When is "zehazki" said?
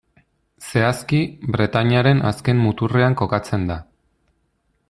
0.69-1.19